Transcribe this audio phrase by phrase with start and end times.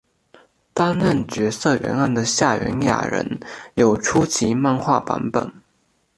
[0.73, 3.39] 担任角色原案的夏元雅人
[3.75, 5.53] 有出其漫画版本。